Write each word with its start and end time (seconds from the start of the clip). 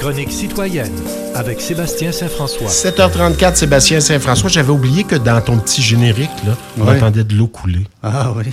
chronique 0.00 0.32
citoyenne 0.32 0.90
avec 1.34 1.60
Sébastien 1.60 2.10
Saint-François. 2.10 2.68
7h34, 2.68 3.54
Sébastien 3.54 4.00
Saint-François. 4.00 4.48
J'avais 4.48 4.70
oublié 4.70 5.04
que 5.04 5.14
dans 5.14 5.38
ton 5.42 5.58
petit 5.58 5.82
générique, 5.82 6.30
là, 6.46 6.56
on 6.78 6.88
entendait 6.88 7.22
de 7.22 7.34
l'eau 7.34 7.48
couler. 7.48 7.86
Ah 8.02 8.32
oui. 8.34 8.44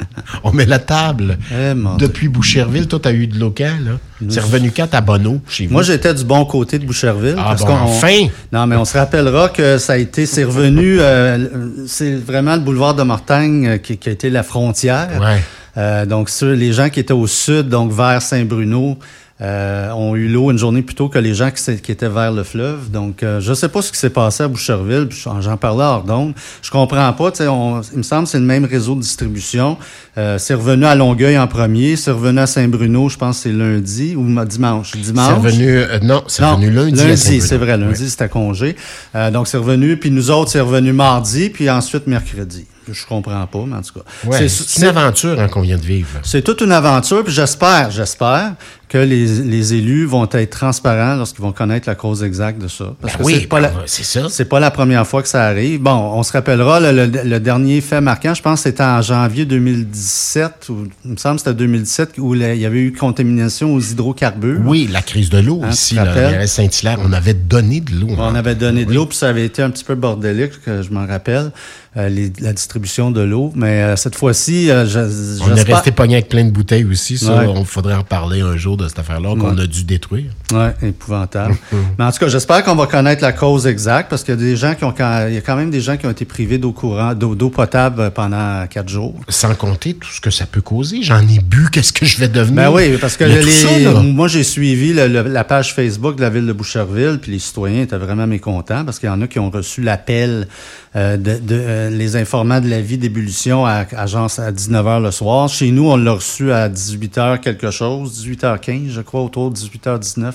On 0.44 0.52
met 0.52 0.66
la 0.66 0.80
table. 0.80 1.38
Eh. 1.52 1.72
Depuis 1.98 2.28
Boucherville, 2.28 2.86
toi, 2.86 2.98
t'as 3.00 3.12
eu 3.12 3.28
de 3.28 3.38
l'eau 3.38 3.54
quand, 3.56 3.76
là? 3.84 3.98
C'est 4.28 4.40
revenu 4.40 4.72
quand 4.72 4.92
à 4.92 5.00
Bonneau, 5.00 5.40
chez 5.48 5.66
vous? 5.66 5.72
Moi, 5.72 5.82
j'étais 5.82 6.14
du 6.14 6.24
bon 6.24 6.44
côté 6.44 6.78
de 6.78 6.86
Boucherville. 6.86 7.36
Ah 7.36 7.46
parce 7.50 7.64
bon, 7.64 7.74
enfin! 7.74 8.26
Non, 8.52 8.66
mais 8.66 8.76
on 8.76 8.84
se 8.84 8.96
rappellera 8.96 9.48
que 9.48 9.78
ça 9.78 9.94
a 9.94 9.96
été, 9.96 10.26
c'est 10.26 10.44
revenu, 10.44 10.98
euh, 11.00 11.86
c'est 11.86 12.14
vraiment 12.14 12.54
le 12.54 12.60
boulevard 12.60 12.94
de 12.94 13.02
Mortagne 13.02 13.66
euh, 13.66 13.78
qui, 13.78 13.98
qui 13.98 14.08
a 14.08 14.12
été 14.12 14.30
la 14.30 14.44
frontière. 14.44 15.20
Ouais. 15.20 15.42
Euh, 15.76 16.06
donc, 16.06 16.28
ceux, 16.28 16.52
les 16.52 16.72
gens 16.72 16.90
qui 16.90 17.00
étaient 17.00 17.12
au 17.12 17.26
sud, 17.26 17.68
donc 17.68 17.92
vers 17.92 18.22
Saint-Bruno, 18.22 18.98
euh, 19.40 19.90
ont 19.92 20.16
eu 20.16 20.26
l'eau 20.28 20.50
une 20.50 20.58
journée 20.58 20.82
plus 20.82 20.94
tôt 20.96 21.08
que 21.08 21.18
les 21.18 21.32
gens 21.34 21.50
qui, 21.50 21.92
étaient 21.92 22.08
vers 22.08 22.32
le 22.32 22.42
fleuve. 22.42 22.90
Donc, 22.90 23.22
euh, 23.22 23.40
je 23.40 23.52
sais 23.54 23.68
pas 23.68 23.82
ce 23.82 23.92
qui 23.92 23.98
s'est 23.98 24.10
passé 24.10 24.42
à 24.42 24.48
Boucherville. 24.48 25.08
J'en 25.40 25.56
parlais 25.56 25.84
hors 25.84 26.02
d'onde. 26.02 26.34
Je 26.62 26.70
comprends 26.70 27.12
pas. 27.12 27.30
tu 27.30 27.38
sais, 27.38 27.48
on- 27.48 27.80
Il 27.92 27.98
me 27.98 28.02
semble 28.02 28.24
que 28.24 28.30
c'est 28.30 28.38
le 28.40 28.44
même 28.44 28.64
réseau 28.64 28.94
de 28.96 29.00
distribution. 29.00 29.76
Euh, 30.16 30.38
c'est 30.38 30.54
revenu 30.54 30.84
à 30.86 30.94
Longueuil 30.94 31.38
en 31.38 31.46
premier. 31.46 31.94
C'est 31.96 32.10
revenu 32.10 32.40
à 32.40 32.46
Saint-Bruno, 32.46 33.08
je 33.08 33.16
pense 33.16 33.38
c'est 33.38 33.52
lundi 33.52 34.16
ou 34.16 34.22
ma- 34.22 34.44
dimanche. 34.44 34.96
Dimanche. 34.96 35.28
C'est 35.28 35.34
revenu... 35.34 35.68
euh, 35.78 35.98
non, 36.02 36.24
c'est 36.26 36.44
revenu 36.44 36.70
lundi. 36.70 37.00
à 37.00 37.16
Saint-Bruno. 37.16 37.40
c'est 37.46 37.56
vrai. 37.58 37.76
Lundi, 37.76 38.02
Ouais. 38.02 38.08
c'était 38.08 38.28
congé. 38.28 38.74
Euh, 39.14 39.30
donc, 39.30 39.46
c'est 39.46 39.58
revenu. 39.58 39.96
Puis 39.96 40.10
nous 40.10 40.30
autres, 40.30 40.50
c'est 40.50 40.60
revenu 40.60 40.92
mardi, 40.92 41.48
puis 41.50 41.70
ensuite 41.70 42.06
mercredi. 42.08 42.66
Je 42.92 43.06
comprends 43.06 43.46
pas, 43.46 43.64
mais 43.66 43.76
en 43.76 43.82
tout 43.82 43.94
cas. 43.94 44.04
Ouais, 44.28 44.48
C'est- 44.48 44.78
une 44.80 44.84
aventure 44.88 45.38
hein, 45.40 45.48
qu'on 45.48 45.60
vient 45.62 45.76
de 45.78 45.82
vivre. 45.82 46.08
c'est 46.22 46.42
toute 46.42 46.60
une 46.60 46.72
aventure, 46.72 47.24
puis 47.24 47.32
j'espère, 47.32 47.90
j'espère 47.90 48.52
que 48.88 48.96
les, 48.96 49.26
les 49.42 49.74
élus 49.74 50.06
vont 50.06 50.26
être 50.32 50.48
transparents 50.50 51.16
lorsqu'ils 51.16 51.42
vont 51.42 51.52
connaître 51.52 51.86
la 51.86 51.94
cause 51.94 52.22
exacte 52.22 52.58
de 52.62 52.68
ça. 52.68 52.94
Parce 53.02 53.12
Ben 53.14 53.18
que 53.18 53.24
oui, 53.24 53.36
c'est 53.42 53.46
pas 53.46 53.60
ben, 53.60 53.70
la, 53.76 53.82
c'est 53.84 54.02
ça. 54.02 54.28
c'est 54.30 54.46
pas 54.46 54.60
la 54.60 54.70
première 54.70 55.06
fois 55.06 55.20
que 55.20 55.28
ça 55.28 55.44
arrive. 55.44 55.80
Bon, 55.82 55.90
on 56.14 56.22
se 56.22 56.32
rappellera, 56.32 56.80
le, 56.80 56.92
le- 57.06 57.22
le 57.22 57.40
dernier 57.40 57.82
fait 57.82 58.00
marquant, 58.00 58.32
je 58.32 58.40
pense 58.40 58.62
c'était 58.62 58.82
en 58.82 59.02
janvier 59.02 59.44
2017, 59.44 60.68
ou 60.70 60.86
il 61.04 61.10
me 61.12 61.16
semble 61.16 61.36
que 61.36 61.42
c'était 61.42 61.54
2017, 61.54 62.14
où 62.18 62.34
il 62.34 62.40
y 62.56 62.64
avait 62.64 62.78
eu 62.80 62.92
contamination 62.92 63.74
aux 63.74 63.80
hydrocarbures. 63.80 64.60
Oui, 64.64 64.88
la 64.90 65.02
crise 65.02 65.28
de 65.30 65.38
l'eau 65.38 65.60
Hein, 65.62 65.70
ici, 65.70 65.94
là, 65.94 66.46
Saint-Hilaire, 66.46 66.98
on 67.04 67.12
avait 67.12 67.34
donné 67.34 67.80
de 67.80 67.92
l'eau. 67.94 68.08
On 68.16 68.22
hein. 68.22 68.34
avait 68.36 68.54
donné 68.54 68.84
de 68.86 68.92
l'eau, 68.94 69.04
puis 69.06 69.18
ça 69.18 69.28
avait 69.28 69.44
été 69.44 69.60
un 69.62 69.70
petit 69.70 69.84
peu 69.84 69.96
bordélique, 69.96 70.62
que 70.64 70.82
je 70.82 70.90
m'en 70.90 71.06
rappelle, 71.06 71.50
euh, 71.96 72.08
les- 72.08 72.32
la 72.40 72.52
distribution 72.52 73.10
de 73.10 73.20
l'eau. 73.22 73.52
Mais 73.56 73.82
euh, 73.82 73.96
cette 73.96 74.14
fois-ci, 74.14 74.70
euh, 74.70 74.86
je- 74.86 75.42
On 75.42 75.56
est 75.56 75.62
resté 75.62 75.90
pogné 75.90 76.16
avec 76.16 76.28
plein 76.28 76.44
de 76.44 76.50
bouteilles 76.50 76.84
aussi. 76.84 77.16
Ça, 77.18 77.38
Ouais. 77.38 77.46
on 77.46 77.64
faudrait 77.64 77.94
en 77.94 78.02
parler 78.04 78.40
un 78.40 78.56
jour 78.56 78.76
de 78.76 78.86
cette 78.88 78.98
affaire-là 78.98 79.34
qu'on 79.36 79.56
Ouais. 79.56 79.62
a 79.62 79.66
dû 79.66 79.84
détruire. 79.84 80.30
Ouais, 80.52 80.74
épouvantable. 80.82 81.56
Mais 81.98 82.04
en 82.04 82.12
tout 82.12 82.18
cas, 82.18 82.28
j'espère 82.28 82.62
qu'on 82.64 82.74
va 82.74 82.86
connaître 82.86 83.22
la 83.22 83.32
cause 83.32 83.66
exacte 83.66 84.10
parce 84.10 84.22
qu'il 84.22 84.34
y 84.34 84.38
a 84.38 84.40
des 84.40 84.56
gens 84.56 84.74
qui 84.74 84.84
ont, 84.84 84.92
quand- 84.92 85.26
il 85.28 85.34
y 85.34 85.38
a 85.38 85.40
quand 85.40 85.56
même 85.56 85.70
des 85.70 85.80
gens 85.80 85.96
qui 85.96 86.06
ont 86.06 86.10
été 86.10 86.24
privés 86.24 86.58
d'eau 86.58 86.72
courant, 86.72 87.14
d'eau, 87.14 87.34
potable 87.50 88.10
pendant 88.10 88.66
quatre 88.68 88.88
jours. 88.88 89.14
Sans 89.28 89.54
compter 89.54 89.94
tout 89.94 90.08
ce 90.12 90.20
que 90.20 90.30
ça 90.30 90.44
peut 90.46 90.60
causer. 90.60 91.02
J'en 91.02 91.20
ai 91.26 91.38
bu, 91.40 91.68
qu'est-ce 91.72 91.92
que 91.92 92.04
je 92.06 92.18
vais 92.18 92.28
devenir? 92.28 92.70
Ben 92.70 92.70
oui, 92.70 92.96
parce 93.00 93.16
que 93.16 93.24
les- 93.24 93.42
ça, 93.50 93.68
moi 94.02 94.28
j'ai 94.28 94.42
suivi 94.42 94.92
le- 94.92 95.08
le- 95.08 95.22
la 95.22 95.44
page 95.44 95.74
Facebook 95.74 96.16
de 96.16 96.20
la 96.22 96.30
ville 96.30 96.46
de 96.46 96.52
Boucherville, 96.52 97.18
puis 97.20 97.32
les 97.32 97.38
citoyens 97.38 97.82
étaient 97.82 97.96
vraiment 97.98 98.26
mécontents 98.26 98.84
parce 98.84 98.98
qu'il 98.98 99.08
y 99.08 99.12
en 99.12 99.20
a 99.22 99.26
qui 99.26 99.38
ont 99.38 99.50
reçu 99.50 99.80
l'appel 99.82 100.46
de, 100.94 101.16
de, 101.16 101.38
euh, 101.78 101.90
les 101.90 102.16
informant 102.16 102.60
de 102.60 102.68
l'avis 102.68 102.98
d'ébullition 102.98 103.64
à, 103.64 103.86
genre 104.06 104.30
à 104.38 104.50
19h 104.52 105.02
le 105.02 105.10
soir. 105.10 105.48
Chez 105.48 105.70
nous, 105.70 105.88
on 105.90 105.96
l'a 105.96 106.12
reçu 106.12 106.52
à 106.52 106.68
18h 106.68 107.40
quelque 107.40 107.70
chose, 107.70 108.24
18h15, 108.26 108.90
je 108.90 109.00
crois, 109.00 109.22
autour 109.22 109.50
de 109.50 109.56
18h19. 109.56 110.32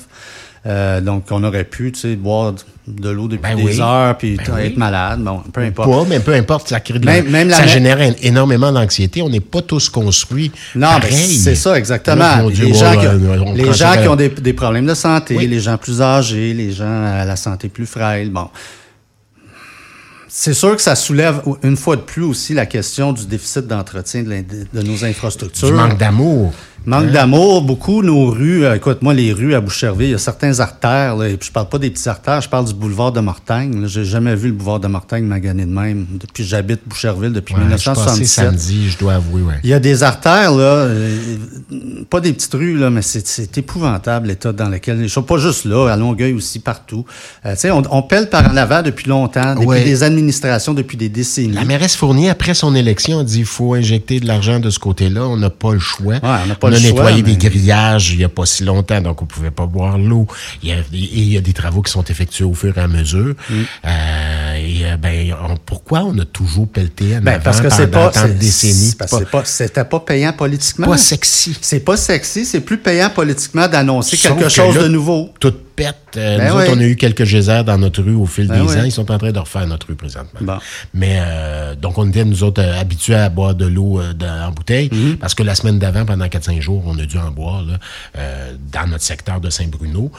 Euh, 0.65 1.01
donc, 1.01 1.25
on 1.31 1.43
aurait 1.43 1.65
pu, 1.65 1.91
tu 1.91 1.99
sais, 1.99 2.15
boire 2.15 2.53
de 2.87 3.09
l'eau 3.09 3.27
depuis 3.27 3.41
Ben 3.51 3.57
des 3.57 3.63
oui. 3.63 3.81
heures, 3.81 4.17
puis 4.17 4.37
Ben 4.37 4.43
être 4.59 4.71
oui. 4.71 4.77
malade. 4.77 5.19
Bon, 5.21 5.41
peu 5.51 5.59
importe. 5.61 5.89
Pas, 5.89 6.05
mais 6.07 6.19
peu 6.21 6.33
importe, 6.33 6.69
ça 6.69 6.79
crée 6.79 6.99
de 6.99 7.05
Même- 7.05 7.25
la- 7.25 7.31
même 7.31 7.49
la 7.49 7.57
ça 7.57 7.67
génère 7.67 7.99
énormément 8.21 8.71
d'anxiété. 8.71 9.21
On 9.21 9.27
n'est 9.29 9.41
pas 9.41 9.61
tous 9.61 9.89
construits 9.89 10.51
Non, 10.73 10.87
pareil. 10.87 11.13
c'est 11.35 11.55
ça, 11.55 11.77
exactement. 11.77 12.47
Les 12.47 12.73
gens, 12.73 12.93
qui, 12.97 13.55
les 13.61 13.73
gens 13.73 13.93
ont 14.09 14.15
des, 14.15 14.29
des 14.29 14.53
problèmes 14.53 14.85
de 14.85 14.93
santé, 14.93 15.35
Oui. 15.37 15.47
les 15.47 15.59
gens 15.59 15.77
plus 15.77 16.01
âgés, 16.01 16.53
les 16.53 16.71
gens 16.71 17.03
à 17.07 17.25
la 17.25 17.35
santé 17.35 17.67
plus 17.67 17.85
frêle. 17.85 18.29
Bon. 18.29 18.47
C'est 20.35 20.55
sûr 20.55 20.75
que 20.75 20.81
ça 20.81 20.95
soulève 20.95 21.43
une 21.61 21.77
fois 21.77 21.95
de 21.95 22.01
plus 22.01 22.23
aussi 22.23 22.55
la 22.55 22.65
question 22.65 23.13
du 23.13 23.27
déficit 23.27 23.67
d'entretien 23.67 24.23
de, 24.23 24.81
nos 24.81 25.05
infrastructures. 25.05 25.67
Du 25.67 25.75
manque 25.75 25.99
d'amour. 25.99 26.51
Manque 26.85 27.11
d'amour, 27.11 27.61
beaucoup 27.61 28.03
nos 28.03 28.25
rues, 28.29 28.65
euh, 28.65 28.75
écoute, 28.75 29.01
moi, 29.01 29.13
les 29.13 29.31
rues 29.31 29.55
à 29.55 29.61
Boucherville, 29.61 30.07
il 30.09 30.11
y 30.11 30.15
a 30.15 30.17
certains 30.17 30.59
artères, 30.59 31.15
là, 31.15 31.29
et 31.29 31.37
puis 31.37 31.47
je 31.47 31.51
parle 31.53 31.69
pas 31.69 31.77
des 31.79 31.89
petits 31.89 32.09
artères, 32.09 32.41
je 32.41 32.49
parle 32.49 32.65
du 32.65 32.73
boulevard 32.73 33.13
de 33.13 33.21
Mortagne. 33.21 33.81
là. 33.81 33.87
J'ai 33.87 34.03
jamais 34.03 34.35
vu 34.35 34.47
le 34.49 34.53
boulevard 34.53 34.81
de 34.81 34.87
Mortagne 34.87 35.23
magané 35.23 35.65
de 35.65 35.71
même 35.71 36.05
depuis 36.19 36.43
que 36.43 36.49
j'habite 36.49 36.81
Boucherville 36.85 37.31
depuis 37.31 37.55
Ouais, 37.55 37.61
je 37.71 37.77
suis 37.77 37.85
passé 37.89 38.01
1977. 38.01 38.45
samedi, 38.45 38.89
je 38.89 38.97
dois 38.97 39.13
avouer, 39.13 39.41
ouais. 39.43 39.53
Il 39.63 39.69
y 39.69 39.73
a 39.73 39.79
des 39.79 40.03
artères, 40.03 40.51
là, 40.51 40.63
euh, 40.63 41.17
pas 42.09 42.19
des 42.19 42.33
petites 42.33 42.53
rues, 42.53 42.77
là, 42.77 42.89
mais 42.89 43.01
c'est, 43.01 43.25
c'est 43.25 43.57
épouvantable 43.57 44.27
l'état 44.27 44.51
dans 44.51 44.67
lequel 44.67 44.99
les 44.99 45.07
choses, 45.07 45.25
pas 45.25 45.37
juste 45.37 45.63
là, 45.63 45.87
à 45.89 45.95
Longueuil 45.95 46.33
aussi, 46.33 46.59
partout. 46.59 47.05
Euh, 47.45 47.53
tu 47.53 47.59
sais, 47.61 47.71
on, 47.71 47.81
on 47.91 48.01
pèle 48.01 48.29
par 48.29 48.51
en 48.51 48.57
avant 48.57 48.81
depuis 48.81 49.07
longtemps, 49.07 49.53
depuis 49.55 49.67
Ouais. 49.67 49.83
des 49.85 50.03
administrations, 50.03 50.73
depuis 50.73 50.97
des 50.97 51.07
décennies. 51.09 51.53
La 51.53 51.63
mairesse 51.63 51.95
Fournier, 51.95 52.29
après 52.29 52.53
son 52.53 52.75
élection, 52.75 53.19
a 53.19 53.23
dit 53.23 53.39
il 53.39 53.45
faut 53.45 53.73
injecter 53.73 54.19
de 54.19 54.27
l'argent 54.27 54.59
de 54.59 54.69
ce 54.69 54.79
côté-là. 54.79 55.25
On 55.27 55.37
n'a 55.37 55.49
pas 55.49 55.71
le 55.71 55.79
choix. 55.79 56.15
on 56.21 56.45
n'a 56.47 56.55
pas 56.55 56.72
a 56.75 56.79
le 56.79 56.87
choix, 56.89 56.89
nettoyé 57.05 57.23
mais- 57.23 57.35
des 57.35 57.49
grillages 57.49 58.11
il 58.11 58.17
n'y 58.17 58.23
a 58.23 58.29
pas 58.29 58.45
si 58.45 58.63
longtemps, 58.63 59.01
donc 59.01 59.21
on 59.21 59.25
pouvait 59.25 59.51
pas 59.51 59.65
boire 59.65 59.97
l'eau. 59.97 60.27
Il 60.61 60.69
y 60.69 60.71
a, 60.71 60.77
et 60.77 60.83
il 60.91 61.33
y 61.33 61.37
a 61.37 61.41
des 61.41 61.53
travaux 61.53 61.81
qui 61.81 61.91
sont 61.91 62.03
effectués 62.03 62.45
au 62.45 62.53
fur 62.53 62.77
et 62.77 62.81
à 62.81 62.87
mesure. 62.87 63.35
Mm. 63.49 63.53
Euh, 63.85 64.55
et 64.55 64.85
euh, 64.85 64.97
ben, 64.97 65.35
on- 65.49 65.57
pourquoi 65.57 66.03
on 66.03 66.17
a 66.19 66.25
toujours 66.25 66.67
pelleté 66.67 67.17
en 67.17 67.21
Ben, 67.21 67.33
avant 67.35 67.43
parce 67.43 67.61
que 67.61 67.69
c'est 67.69 67.87
pendant 67.87 68.07
pas, 68.07 68.11
tant 68.11 68.23
de 68.23 68.27
c'est- 68.29 68.33
décennies? 68.39 68.95
parce 68.97 69.11
que 69.19 69.23
pas, 69.25 69.45
c'était 69.45 69.85
pas 69.85 69.99
payant 69.99 70.33
politiquement. 70.33 70.87
pas 70.87 70.97
sexy. 70.97 71.57
C'est 71.61 71.79
pas 71.79 71.97
sexy, 71.97 72.45
c'est 72.45 72.61
plus 72.61 72.77
payant 72.77 73.09
politiquement 73.09 73.67
d'annoncer 73.67 74.17
quelque 74.17 74.43
que 74.43 74.49
chose 74.49 74.75
là, 74.75 74.83
de 74.83 74.87
nouveau. 74.87 75.29
Tout 75.39 75.53
pète. 75.75 75.95
Euh, 76.17 76.37
Ben 76.37 76.49
nous 76.49 76.55
oui. 76.57 76.63
autres, 76.63 76.73
on 76.75 76.79
a 76.79 76.83
eu 76.85 76.95
quelques 76.95 77.23
geysers 77.25 77.63
dans 77.63 77.77
notre 77.77 78.01
rue 78.03 78.13
au 78.15 78.25
fil 78.25 78.47
Ben 78.47 78.63
des 78.65 78.71
oui. 78.73 78.79
ans. 78.79 78.83
Ils 78.83 78.91
sont 78.91 79.09
en 79.11 79.17
train 79.17 79.31
de 79.31 79.39
refaire 79.39 79.65
notre 79.67 79.87
rue 79.87 79.95
présentement. 79.95 80.39
Bon. 80.41 80.57
Mais 80.93 81.17
euh, 81.19 81.75
donc, 81.75 81.97
on 81.97 82.07
était, 82.07 82.23
nous 82.25 82.43
autres, 82.43 82.61
euh, 82.61 82.79
habitués 82.79 83.15
à 83.15 83.29
boire 83.29 83.55
de 83.55 83.65
l'eau 83.65 83.99
en 84.01 84.51
bouteille 84.51 84.89
Mhm. 84.91 85.17
parce 85.17 85.33
que 85.35 85.43
la 85.43 85.55
semaine 85.55 85.79
d'avant, 85.79 86.05
pendant 86.05 86.25
4-5 86.27 86.61
jours, 86.61 86.83
on 86.85 86.97
a 86.99 87.05
dû 87.05 87.17
en 87.17 87.31
boire 87.31 87.63
là, 87.63 87.77
dans 88.71 88.87
notre 88.87 89.03
secteur 89.03 89.39
de 89.41 89.49
Saint-Bruno. 89.49 90.11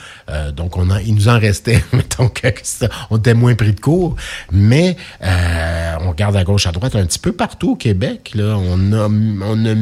Donc, 0.56 0.76
on 0.76 0.90
en- 0.90 0.98
il 0.98 1.14
nous 1.14 1.28
en 1.28 1.38
restait, 1.38 1.82
ça- 2.62 2.88
on 3.10 3.18
était 3.18 3.34
moins 3.34 3.54
pris 3.54 3.72
de 3.72 3.80
court. 3.80 4.16
Mais 4.52 4.96
on 6.04 6.10
regarde 6.10 6.36
à 6.36 6.44
gauche, 6.44 6.66
à 6.66 6.72
droite, 6.72 6.94
un 6.96 7.06
petit 7.06 7.18
peu 7.18 7.32
partout 7.32 7.70
au 7.72 7.76
Québec. 7.76 8.32
Là, 8.34 8.56
on, 8.58 8.92
a, 8.92 9.06
on, 9.08 9.66
a, 9.66 9.74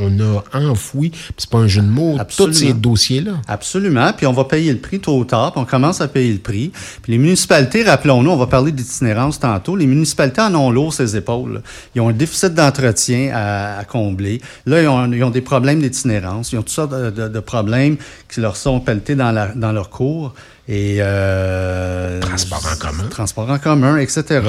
on 0.00 0.20
a 0.20 0.42
enfoui, 0.70 1.12
c'est 1.36 1.48
pas 1.48 1.58
un 1.58 1.66
jeu 1.66 1.82
de 1.82 1.86
mots, 1.88 2.16
Absolument. 2.18 2.52
tous 2.54 2.58
ces 2.58 2.72
dossiers-là. 2.72 3.32
Absolument. 3.46 4.12
Puis 4.16 4.26
on 4.26 4.32
va 4.32 4.44
payer 4.44 4.72
le 4.72 4.78
prix 4.78 5.00
tôt 5.00 5.18
ou 5.18 5.24
tard. 5.24 5.52
Puis 5.52 5.60
on 5.60 5.64
commence 5.64 6.00
à 6.00 6.08
payer 6.08 6.32
le 6.32 6.38
prix. 6.38 6.72
Puis 7.02 7.12
les 7.12 7.18
municipalités, 7.18 7.82
rappelons-nous, 7.84 8.30
on 8.30 8.36
va 8.36 8.46
parler 8.46 8.72
d'itinérance 8.72 9.38
tantôt. 9.40 9.76
Les 9.76 9.86
municipalités 9.86 10.40
en 10.40 10.54
ont 10.54 10.70
lourd 10.70 10.92
ses 10.92 11.16
épaules. 11.16 11.62
Ils 11.94 12.00
ont 12.00 12.08
un 12.08 12.12
déficit 12.12 12.54
d'entretien 12.54 13.30
à, 13.34 13.78
à 13.78 13.84
combler. 13.84 14.40
Là, 14.66 14.82
ils 14.82 14.88
ont, 14.88 15.12
ils 15.12 15.22
ont 15.24 15.30
des 15.30 15.40
problèmes 15.42 15.80
d'itinérance. 15.80 16.52
Ils 16.52 16.56
ont 16.58 16.62
toutes 16.62 16.70
sortes 16.70 16.92
de, 16.92 17.10
de- 17.10 17.28
de 17.28 17.40
problèmes 17.40 17.96
qui 18.32 18.40
leur 18.40 18.56
sont 18.56 18.80
pelletés 18.80 19.14
dans, 19.14 19.32
la, 19.32 19.48
dans 19.54 19.72
leur 19.72 19.90
cours. 19.90 20.34
Et 20.70 20.98
euh, 21.00 22.20
Transport 22.20 22.62
en 22.70 22.76
commun. 22.76 23.04
transport 23.08 23.48
en 23.50 23.58
commun, 23.58 23.96
etc. 23.96 24.40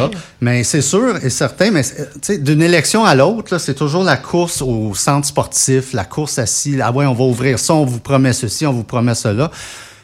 Mais 0.42 0.66
c'est 0.66 0.82
sûr 0.82 1.16
et 1.24 1.30
certain, 1.30 1.72
mais 1.72 1.84
sais, 2.22 2.38
d'une 2.38 2.62
élection 2.62 3.06
à 3.06 3.16
l'autre, 3.16 3.54
là, 3.54 3.60
c'est 3.60 3.74
toujours 3.74 4.04
la 4.04 4.18
course 4.18 4.62
au 4.62 4.94
centre 4.96 5.26
sportif, 5.28 5.94
la 5.94 6.04
course 6.04 6.38
assis. 6.38 6.78
Ah 6.82 6.92
ouais, 6.92 7.06
on 7.06 7.14
va 7.14 7.24
ouvrir 7.24 7.58
ça, 7.58 7.74
on 7.74 7.86
vous 7.86 8.00
promet 8.00 8.34
ceci, 8.34 8.66
on 8.66 8.74
vous 8.74 8.84
promet 8.84 9.16
cela. 9.16 9.50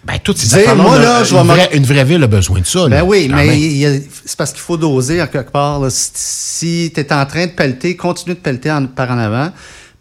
Ben, 0.06 0.20
toutes 0.24 0.38
ces 0.38 0.60
Dire, 0.60 0.76
moi, 0.76 1.00
là, 1.00 1.24
je 1.24 1.36
une, 1.36 1.42
vraie, 1.48 1.70
une 1.74 1.84
vraie 1.84 2.06
ville 2.06 2.24
a 2.24 2.28
besoin 2.28 2.60
de 2.62 2.66
ça. 2.66 2.84
Ben 2.84 2.90
là, 2.98 3.04
oui, 3.04 3.28
mais 3.34 4.04
c'est 4.24 4.38
parce 4.38 4.52
qu'il 4.52 4.62
faut 4.62 4.78
doser 4.78 5.22
en 5.22 5.26
quelque 5.28 5.52
part. 5.52 5.80
là. 5.80 5.90
Si, 5.90 6.12
si 6.14 6.92
tu 6.94 7.02
es 7.02 7.12
en 7.12 7.26
train 7.26 7.48
de 7.48 7.52
pelleter, 7.52 7.96
continue 7.98 8.36
de 8.36 8.40
pelleter 8.40 8.72
en- 8.72 8.86
par 8.86 9.10
en 9.12 9.18
avant, 9.18 9.50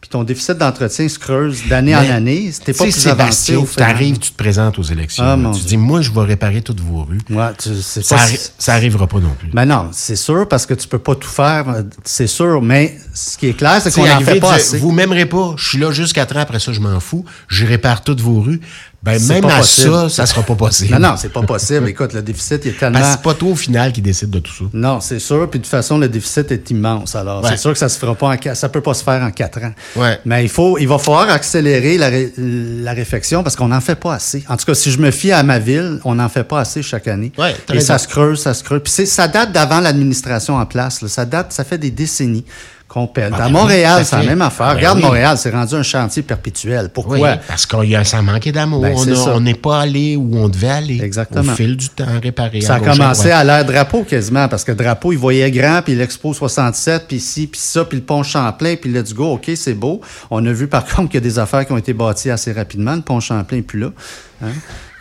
puis 0.04 0.10
ton 0.10 0.22
déficit 0.22 0.58
d'entretien 0.58 1.08
se 1.08 1.18
creuse 1.18 1.62
d'année 1.66 1.96
en 1.96 2.02
Mais, 2.02 2.10
année, 2.10 2.50
t'es 2.62 2.74
pas 2.74 2.84
plus 2.84 3.06
avancé 3.06 3.56
tu 3.74 3.82
arrives, 3.82 4.18
tu 4.18 4.32
te 4.32 4.36
présentes 4.36 4.78
aux 4.78 4.82
élections. 4.82 5.24
Ah, 5.24 5.38
tu 5.56 5.64
dis, 5.64 5.78
moi, 5.78 6.02
je 6.02 6.10
vais 6.10 6.20
réparer 6.20 6.60
toutes 6.60 6.80
vos 6.80 7.04
rues. 7.04 7.22
Ouais, 7.30 7.46
tu- 7.56 7.70
Ça, 7.80 8.02
pas- 8.14 8.22
arri- 8.26 8.50
ça 8.58 8.74
arrivera 8.74 9.06
pas 9.06 9.18
non 9.18 9.34
plus. 9.38 9.48
Ben 9.54 9.64
non, 9.64 9.88
c'est 9.92 10.16
sûr, 10.16 10.46
parce 10.46 10.66
que 10.66 10.74
tu 10.74 10.86
peux 10.88 10.98
pas 10.98 11.14
tout 11.14 11.26
faire, 11.26 11.70
euh, 11.70 11.82
c'est 12.04 12.26
sûr, 12.26 12.60
mais 12.60 12.98
ce 13.14 13.38
qui 13.38 13.46
est 13.46 13.54
clair, 13.54 13.80
c'est 13.80 13.94
qu'on 13.94 14.06
n'en 14.06 14.20
fait 14.20 14.40
pas 14.40 14.52
assez. 14.52 14.76
Vous 14.76 14.92
m'aimerez 14.92 15.24
pas, 15.24 15.54
je 15.56 15.66
suis 15.70 15.78
là 15.78 15.90
jusqu'à 15.90 16.26
4 16.26 16.36
ans, 16.36 16.40
après 16.40 16.60
ça, 16.60 16.74
je 16.74 16.80
m'en 16.80 17.00
fous, 17.00 17.24
je 17.48 17.64
répare 17.64 18.04
toutes 18.04 18.20
vos 18.20 18.42
rues. 18.42 18.60
Ben, 19.04 19.22
même 19.28 19.44
à 19.44 19.58
possible. 19.58 19.92
ça, 19.92 20.08
ça 20.08 20.26
sera 20.26 20.42
pas 20.42 20.54
possible. 20.54 20.94
Non, 20.94 20.98
non, 21.10 21.14
c'est 21.18 21.28
pas 21.32 21.42
possible. 21.42 21.86
Écoute, 21.88 22.14
le 22.14 22.22
déficit 22.22 22.64
est 22.64 22.78
tellement... 22.78 23.00
Que 23.00 23.04
c'est 23.06 23.20
pas 23.20 23.34
toi 23.34 23.50
au 23.50 23.54
final 23.54 23.92
qui 23.92 24.00
décide 24.00 24.30
de 24.30 24.38
tout 24.38 24.52
ça. 24.52 24.64
Non, 24.72 25.00
c'est 25.00 25.18
sûr. 25.18 25.48
Puis 25.50 25.58
de 25.60 25.64
toute 25.64 25.70
façon, 25.70 25.98
le 25.98 26.08
déficit 26.08 26.50
est 26.50 26.70
immense. 26.70 27.14
Alors, 27.14 27.44
Ouais. 27.44 27.50
c'est 27.50 27.58
sûr 27.58 27.72
que 27.72 27.78
ça 27.78 27.88
se 27.90 27.98
fera 27.98 28.14
pas 28.14 28.28
en 28.28 28.54
ça 28.54 28.68
peut 28.70 28.80
pas 28.80 28.94
se 28.94 29.04
faire 29.04 29.22
en 29.22 29.30
quatre 29.30 29.58
ans. 29.62 29.72
Ouais. 29.96 30.18
Mais 30.24 30.42
il 30.44 30.48
faut, 30.48 30.78
il 30.78 30.88
va 30.88 30.96
falloir 30.98 31.28
accélérer 31.28 31.98
la, 31.98 32.08
ré- 32.08 32.32
la 32.38 32.92
réflexion 32.94 33.42
parce 33.42 33.56
qu'on 33.56 33.68
n'en 33.68 33.80
fait 33.82 33.94
pas 33.96 34.14
assez. 34.14 34.42
En 34.48 34.56
tout 34.56 34.64
cas, 34.64 34.74
si 34.74 34.90
je 34.90 34.98
me 34.98 35.10
fie 35.10 35.32
à 35.32 35.42
ma 35.42 35.58
ville, 35.58 36.00
on 36.04 36.14
n'en 36.14 36.28
fait 36.30 36.44
pas 36.44 36.60
assez 36.60 36.82
chaque 36.82 37.06
année. 37.06 37.30
Ouais, 37.36 37.54
Et 37.74 37.80
ça 37.80 37.98
se 37.98 38.08
creuse, 38.08 38.40
ça 38.40 38.54
se 38.54 38.64
creuse. 38.64 38.80
Puis 38.82 39.06
ça 39.06 39.28
date 39.28 39.52
d'avant 39.52 39.80
l'administration 39.80 40.56
en 40.56 40.64
place. 40.66 41.02
là. 41.02 41.08
Ça 41.08 41.26
date, 41.26 41.52
ça 41.52 41.64
fait 41.64 41.78
des 41.78 41.90
décennies 41.90 42.44
qu'on 42.94 43.08
pèle. 43.08 43.32
Ah, 43.34 43.38
Dans 43.38 43.44
ben 43.46 43.52
Montréal, 43.52 43.96
oui, 43.98 44.04
c'est 44.04 44.16
la 44.16 44.22
à 44.22 44.24
même 44.26 44.42
affaire. 44.42 44.68
Ben 44.68 44.76
Regarde 44.76 44.98
oui. 44.98 45.04
Montréal, 45.04 45.36
c'est 45.36 45.50
rendu 45.50 45.74
un 45.74 45.82
chantier 45.82 46.22
perpétuel. 46.22 46.90
Pourquoi? 46.90 47.18
Oui, 47.18 47.28
parce 47.48 47.66
qu'on 47.66 47.82
y 47.82 47.96
a, 47.96 48.04
ça 48.04 48.22
manquait 48.22 48.52
d'amour. 48.52 48.80
Ben, 48.80 48.94
on 49.26 49.40
n'est 49.40 49.54
pas 49.54 49.80
allé 49.80 50.16
où 50.16 50.36
on 50.36 50.48
devait 50.48 50.68
aller. 50.68 51.00
Exactement. 51.02 51.52
Au 51.52 51.56
fil 51.56 51.76
du 51.76 51.88
temps, 51.88 52.06
réparé. 52.22 52.60
Ça 52.60 52.74
à 52.74 52.76
a 52.76 52.80
à 52.80 52.92
commencé 52.92 53.30
à 53.32 53.42
l'ère 53.42 53.64
drapeau 53.64 54.04
quasiment, 54.04 54.46
parce 54.46 54.62
que 54.62 54.70
drapeau, 54.72 55.12
il 55.12 55.18
voyait 55.18 55.50
grand, 55.50 55.82
puis 55.82 55.96
l'Expo 55.96 56.32
67, 56.32 57.04
puis 57.08 57.18
ci, 57.18 57.48
puis 57.48 57.60
ça, 57.60 57.84
puis 57.84 57.98
le 57.98 58.04
pont 58.04 58.22
Champlain, 58.22 58.76
puis 58.80 58.90
let's 58.92 59.12
go, 59.12 59.32
OK, 59.32 59.50
c'est 59.56 59.74
beau. 59.74 60.00
On 60.30 60.44
a 60.46 60.52
vu 60.52 60.68
par 60.68 60.84
contre 60.94 61.10
qu'il 61.10 61.20
y 61.20 61.24
a 61.24 61.28
des 61.28 61.38
affaires 61.38 61.66
qui 61.66 61.72
ont 61.72 61.78
été 61.78 61.92
bâties 61.92 62.30
assez 62.30 62.52
rapidement. 62.52 62.94
Le 62.94 63.02
pont 63.02 63.20
Champlain 63.20 63.62
plus 63.62 63.80
là. 63.80 63.88
Hein? 64.46 64.52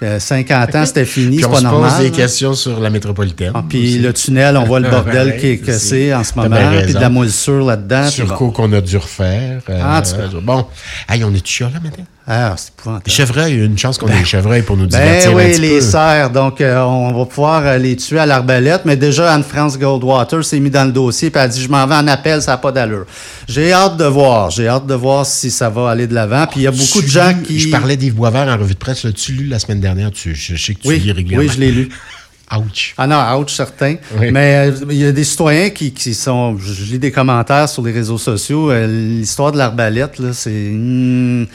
Euh, 0.01 0.19
50 0.19 0.75
ans, 0.75 0.85
c'était 0.85 1.05
fini, 1.05 1.39
c'est 1.39 1.45
on 1.45 1.51
pas 1.51 1.57
se 1.59 1.63
normal. 1.63 1.89
pose 1.91 1.99
des 2.01 2.11
questions 2.11 2.53
sur 2.55 2.79
la 2.81 2.89
métropolitaine. 2.89 3.51
Ah, 3.55 3.63
puis 3.67 3.99
le 3.99 4.11
tunnel, 4.11 4.57
on 4.57 4.65
voit 4.65 4.81
le 4.81 4.89
bordel 4.89 5.27
Ouais, 5.29 5.37
qui 5.37 5.47
est 5.47 5.55
c'est- 5.57 5.63
cassé 5.65 6.13
en 6.13 6.23
ce 6.25 6.33
moment, 6.35 6.57
puis 6.83 6.93
de 6.93 6.99
la 6.99 7.09
moisissure 7.09 7.63
là-dedans. 7.65 8.09
Sur 8.09 8.27
bon. 8.27 8.35
quoi 8.35 8.51
qu'on 8.51 8.73
a 8.73 8.81
dû 8.81 8.97
refaire. 8.97 9.61
euh, 9.69 9.81
En 9.81 10.01
tout 10.01 10.11
cas. 10.11 10.27
bon. 10.41 10.65
Hey, 11.07 11.23
on 11.23 11.33
est 11.33 11.45
chiant 11.47 11.69
là 11.73 11.79
maintenant? 11.81 12.05
Ah, 12.25 12.53
c'est 12.57 12.69
épouvantable. 12.71 13.03
Les 13.05 13.11
chevreuils, 13.11 13.53
une 13.65 13.77
chance 13.77 13.97
qu'on 13.97 14.07
ait 14.07 14.17
les 14.19 14.23
chevreuils 14.23 14.61
pour 14.61 14.77
nous 14.77 14.87
Ben 14.87 14.97
divertir 15.01 15.31
un 15.31 15.35
oui, 15.35 15.51
petit 15.51 15.59
les 15.61 15.75
peu. 15.75 15.81
serres. 15.81 16.29
Donc, 16.29 16.61
euh, 16.61 16.79
on 16.81 17.11
va 17.11 17.25
pouvoir 17.25 17.63
euh, 17.65 17.77
les 17.77 17.97
tuer 17.97 18.19
à 18.19 18.25
l'arbalète. 18.25 18.83
Mais 18.85 18.95
déjà, 18.95 19.33
Anne-France 19.33 19.77
Goldwater 19.77 20.41
s'est 20.45 20.61
mis 20.61 20.69
dans 20.69 20.85
le 20.85 20.93
dossier 20.93 21.29
et 21.33 21.37
a 21.37 21.47
dit, 21.49 21.61
je 21.61 21.67
m'en 21.67 21.85
vais 21.85 21.95
en 21.95 22.07
appel, 22.07 22.41
ça 22.41 22.51
n'a 22.51 22.57
pas 22.57 22.71
d'allure. 22.71 23.05
J'ai 23.47 23.73
hâte 23.73 23.97
de 23.97 24.05
voir. 24.05 24.51
J'ai 24.51 24.69
hâte 24.69 24.87
de 24.87 24.93
voir 24.93 25.25
si 25.25 25.51
ça 25.51 25.69
va 25.69 25.89
aller 25.89 26.07
de 26.07 26.13
l'avant. 26.13 26.47
Puis 26.47 26.61
il 26.61 26.63
y 26.63 26.67
a 26.67 26.71
beaucoup 26.71 27.01
de 27.01 27.07
gens 27.07 27.33
qui... 27.43 27.59
Je 27.59 27.69
parlais 27.69 27.97
d'Yves 27.97 28.15
Boisvert 28.15 28.47
en 28.47 28.57
revue 28.57 28.73
de 28.75 28.79
presse. 28.79 29.03
L'as-tu 29.03 29.33
lu 29.33 29.45
la 29.47 29.59
semaine 29.59 29.81
dernière? 29.81 30.09
Tu, 30.11 30.33
je, 30.33 30.55
je 30.55 30.63
sais 30.65 30.75
que 30.75 30.79
tu 30.81 30.87
Oui, 30.87 30.99
lis 30.99 31.11
régulièrement. 31.11 31.45
oui, 31.45 31.53
je 31.53 31.59
l'ai 31.59 31.71
lu. 31.71 31.89
Ouch. 32.59 32.93
Ah 32.97 33.07
non, 33.07 33.39
ouch, 33.39 33.53
certain. 33.53 33.95
Oui. 34.19 34.31
Mais 34.31 34.69
euh, 34.69 34.71
il 34.89 34.97
y 34.97 35.05
a 35.05 35.11
des 35.11 35.23
citoyens 35.23 35.69
qui, 35.69 35.91
qui 35.93 36.13
sont... 36.13 36.57
Je, 36.57 36.73
je 36.73 36.83
lis 36.91 36.99
des 36.99 37.11
commentaires 37.11 37.67
sur 37.69 37.81
les 37.83 37.91
réseaux 37.91 38.17
sociaux. 38.17 38.71
euh, 38.71 38.85
L'histoire 38.87 39.51
de 39.51 39.57
l'arbalète, 39.57 40.19
là, 40.19 40.29
c'est... 40.33 40.49
Ben, 40.51 41.47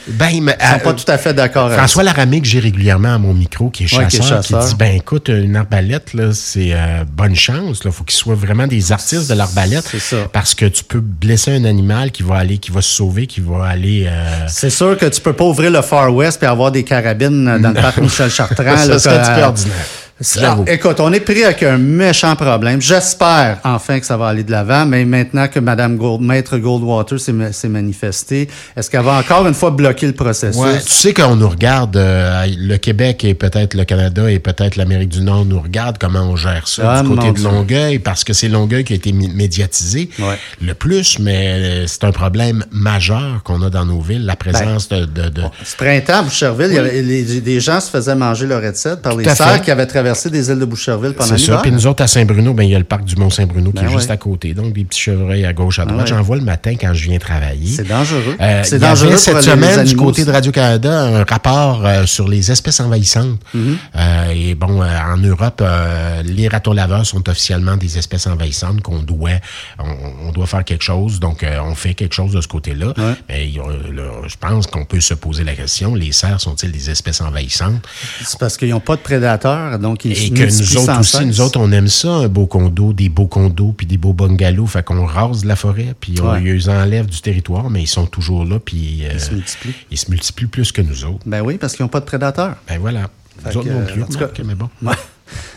mais, 0.43 0.57
ils 0.61 0.67
sont 0.67 0.75
euh, 0.75 0.79
pas 0.85 0.93
tout 0.95 1.05
à 1.11 1.19
fait 1.19 1.35
d'accord 1.35 1.67
avec 1.67 1.79
François 1.79 2.03
Laramé, 2.03 2.41
que 2.41 2.47
j'ai 2.47 2.59
régulièrement 2.61 3.15
à 3.15 3.19
mon 3.19 3.35
micro, 3.35 3.71
qui 3.71 3.85
est 3.85 3.97
Ouais, 3.97 4.05
chasseur, 4.11 4.11
qui 4.11 4.17
est 4.17 4.47
qui, 4.47 4.53
chasseur. 4.55 4.69
dit 4.69 4.75
ben 4.77 4.95
écoute, 4.97 5.29
une 5.29 5.57
arbalète, 5.57 6.15
là, 6.15 6.31
c'est 6.33 6.75
bonne 7.13 7.35
chance. 7.37 7.81
Il 7.85 7.91
faut 7.93 8.05
qu'ils 8.05 8.17
soient 8.17 8.35
vraiment 8.35 8.67
des 8.67 8.93
artistes 8.93 9.29
de 9.31 9.35
l'arbalète. 9.35 9.85
C'est 9.91 9.99
ça. 10.01 10.17
Parce 10.33 10.55
que 10.55 10.67
tu 10.67 10.85
peux 10.85 11.01
blesser 11.01 11.53
un 11.53 11.65
animal 11.65 12.11
qui 12.11 12.23
va 12.23 12.37
aller, 12.37 12.59
qui 12.59 12.71
va 12.71 12.83
se 12.83 12.91
sauver, 12.91 13.27
qui 13.27 13.41
va 13.41 13.65
aller. 13.67 14.09
C'est 14.49 14.71
sûr 14.71 14.97
que 14.99 15.07
tu 15.07 15.21
peux 15.21 15.33
pas 15.33 15.45
ouvrir 15.45 15.71
le 15.71 15.83
Far 15.83 16.15
West 16.15 16.43
et 16.43 16.47
avoir 16.47 16.73
des 16.73 16.83
carabines 16.85 17.45
dans 17.61 17.69
le 17.69 17.75
parc 17.81 17.99
Michel 17.99 18.31
Chartrand. 18.31 18.77
ça 18.77 18.87
là, 18.87 18.99
serait 18.99 19.43
ordinaire. 19.43 19.75
Ça- 20.21 20.41
J'avoue. 20.41 20.65
écoute, 20.67 20.99
on 20.99 21.13
est 21.13 21.21
pris 21.21 21.45
avec 21.45 21.63
un 21.63 21.79
méchant 21.79 22.35
problème. 22.35 22.81
J'espère 22.83 23.59
enfin 23.63 24.01
que 24.01 24.07
ça 24.07 24.17
va 24.17 24.27
aller 24.29 24.43
de 24.43 24.51
l'avant, 24.51 24.85
mais 24.85 25.05
maintenant 25.05 25.47
que 25.47 25.61
Madame 25.61 25.97
Gold, 25.97 26.23
Maître 26.23 26.59
Goldwater 26.59 27.21
s'est 27.21 27.33
ma- 27.33 27.53
s'est 27.53 27.69
manifestée, 27.69 28.49
est-ce 28.77 28.91
qu'elle 28.91 29.03
va 29.05 29.13
encore 29.19 29.47
une 29.47 29.55
fois 29.55 29.71
bloquer 29.71 30.07
le 30.09 30.15
processus? 30.15 30.61
Ouais, 30.61 30.81
tu 30.81 30.89
sais 30.91 31.15
qu'on 31.15 31.37
nous 31.37 31.49
regarde, 31.49 31.97
euh, 31.97 32.47
le 32.59 32.77
Québec 32.79 33.25
et 33.25 33.35
peut-être 33.35 33.75
le 33.75 33.85
Canada 33.85 34.29
et 34.29 34.41
peut-être 34.41 34.75
l'Amérique 34.75 35.11
du 35.11 35.21
Nord 35.21 35.45
nous 35.45 35.61
regardent 35.61 35.99
comment 35.99 36.23
on 36.23 36.35
gère 36.37 36.67
ça 36.67 36.95
Ah, 36.99 37.03
du 37.03 37.11
côté 37.11 37.31
de. 37.33 37.45
Longueuil, 37.45 37.99
parce 38.01 38.25
que 38.25 38.33
c'est 38.33 38.49
Longueuil 38.49 38.83
qui 38.83 38.95
a 38.95 38.97
été 38.97 39.13
médiatisé 39.13 40.11
Ouais. 40.19 40.37
le 40.61 40.75
plus, 40.75 41.19
mais 41.21 41.47
euh, 41.47 41.87
c'est 41.87 42.03
un 42.05 42.11
problème 42.13 42.65
majeur 42.73 43.43
qu'on 43.45 43.63
a 43.63 43.71
dans 43.71 43.85
nos 43.85 44.01
villes, 44.01 44.27
la 44.27 44.35
présence 44.37 44.89
de, 44.89 45.05
de, 45.05 45.29
de- 45.29 45.43
Ce 45.65 45.77
printemps, 45.77 46.19
à 46.19 46.23
Boucherville, 46.23 46.69
il 46.71 46.75
y 46.75 46.79
avait, 46.79 47.03
les, 47.03 47.41
des 47.41 47.61
gens 47.61 47.81
se 47.81 47.89
faisaient 47.91 48.15
manger 48.17 48.47
leur 48.47 48.61
recette 48.63 49.01
par 49.01 49.15
les 49.17 49.25
fait. 49.25 49.63
qui 49.63 49.71
avaient 49.71 49.87
traversé 50.09 50.31
des 50.31 50.51
îles 50.51 50.59
de 50.59 50.65
Boucherville 50.65 51.13
pendant 51.13 51.29
C'est 51.29 51.39
ça. 51.39 51.45
l'hiver. 51.53 51.63
Puis 51.63 51.71
nous 51.73 51.87
autres, 51.87 52.03
à 52.03 52.07
Saint-Bruno, 52.07 52.55
ben, 52.55 52.63
il 52.65 52.71
y 52.71 52.75
a 52.75 52.79
le 52.79 52.85
parc 52.85 53.05
du 53.05 53.17
Mont-Saint-Bruno 53.17 53.71
qui 53.73 53.83
Ben 53.83 53.89
est 53.89 53.93
juste 53.93 54.07
ouais. 54.09 54.13
à 54.15 54.17
côté. 54.17 54.55
Donc, 54.55 54.73
des 54.73 54.85
petits 54.85 55.01
chevreuils 55.01 55.45
à 55.45 55.53
gauche, 55.53 55.79
à 55.79 55.85
droite. 55.85 56.01
ouais. 56.01 56.07
J'en 56.07 56.23
vois 56.23 56.37
le 56.37 56.43
matin 56.43 56.75
quand 56.81 56.93
je 56.95 57.05
viens 57.09 57.19
travailler. 57.19 57.71
C'est 57.71 57.87
dangereux. 57.89 58.37
Euh, 58.41 58.63
C'est 58.65 58.79
dangereux 58.79 59.11
pour 59.11 59.19
cette 59.19 59.43
semaine 59.43 59.85
du 59.85 59.97
côté 59.97 60.25
de. 60.25 60.31
Radio-Canada 60.31 61.01
un 61.03 61.25
rapport 61.25 61.85
euh, 61.85 62.07
sur 62.07 62.29
les 62.29 62.51
espèces 62.51 62.81
envahissantes. 62.81 63.39
Mm-hmm. 63.55 63.77
Euh, 63.97 64.31
et 64.35 64.55
bon, 64.55 64.83
euh, 64.83 64.87
en 65.13 65.17
Europe, 65.17 65.61
euh, 65.63 66.23
les 66.23 66.49
ratons 66.49 66.73
laveurs 66.73 67.05
sont 67.07 67.29
officiellement 67.29 67.77
des 67.77 67.99
espèces 67.99 68.27
envahissantes 68.27 68.81
qu'on 68.83 69.01
doit, 69.01 69.31
on, 69.79 70.29
on 70.29 70.33
doit 70.33 70.47
faire 70.47 70.65
quelque 70.65 70.85
chose. 70.85 71.19
Donc, 71.21 71.45
on 71.65 71.75
fait 71.75 71.95
quelque 71.95 72.15
chose 72.15 72.33
de 72.33 72.41
ce 72.41 72.49
côté-là. 72.49 72.89
Ouais. 72.97 73.15
Mais 73.29 73.51
je 73.53 74.37
pense 74.41 74.67
qu'on 74.67 74.85
peut 74.85 75.01
se 75.01 75.15
poser 75.15 75.45
la 75.45 75.55
question 75.55 75.95
les 75.95 76.13
cerfs 76.13 76.41
sont-ils 76.41 76.71
des 76.73 76.91
espèces 76.91 77.21
envahissantes? 77.21 77.87
C'est 78.25 78.39
parce 78.39 78.57
qu'ils 78.57 78.71
n'ont 78.71 78.81
pas 78.81 78.97
de 78.97 79.01
prédateurs, 79.01 79.79
donc 79.79 79.98
et 80.07 80.31
que 80.31 80.45
nous 80.45 80.77
autres 80.79 81.01
aussi, 81.01 81.25
nous 81.27 81.41
autres, 81.41 81.59
on 81.61 81.71
aime 81.73 81.89
ça, 81.89 82.09
un 82.09 82.29
beau 82.29 82.47
condo, 82.47 82.93
des 82.93 83.09
beaux 83.09 83.27
condos, 83.27 83.73
puis 83.77 83.87
des 83.87 83.97
beaux 83.97 84.13
bungalows. 84.13 84.67
Fait 84.67 84.83
qu'on 84.85 85.05
rase 85.05 85.43
de 85.43 85.49
la 85.49 85.57
forêt, 85.57 85.95
puis 85.99 86.15
on 86.23 86.31
Ouais. 86.33 86.43
ils 86.43 86.53
les 86.53 86.69
enlève 86.69 87.07
du 87.07 87.21
territoire, 87.21 87.71
mais 87.71 87.83
ils 87.83 87.87
sont 87.87 88.07
toujours 88.07 88.45
là, 88.45 88.59
puis 88.59 89.05
euh, 89.05 89.11
Ils 89.15 89.21
se 89.21 89.33
multiplient. 89.33 89.75
ils 89.91 89.99
se 89.99 90.11
multiplient 90.11 90.47
plus 90.47 90.73
que 90.73 90.83
nous 90.83 91.05
autres. 91.05 91.21
Ben 91.27 91.41
oui, 91.43 91.59
parce 91.59 91.75
qu'ils 91.77 91.85
n'ont 91.85 91.89
pas 91.91 92.01
de 92.01 92.05
prédateurs. 92.07 92.57
Ben 92.69 92.79
voilà. 92.81 93.09
Fait 93.43 93.51
Nous 93.55 93.59
autres 93.59 93.69
non 93.71 93.85
plus, 93.85 94.03
en 94.03 94.07
tout 94.07 94.19
cas- 94.19 94.43
mais 94.45 94.55
bon. 94.55 94.69
Ouais. 94.83 94.95